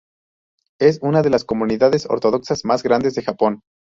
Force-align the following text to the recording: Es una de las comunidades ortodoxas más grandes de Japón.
Es 0.79 0.97
una 1.03 1.21
de 1.21 1.29
las 1.29 1.45
comunidades 1.45 2.07
ortodoxas 2.09 2.65
más 2.65 2.81
grandes 2.81 3.13
de 3.13 3.21
Japón. 3.21 3.61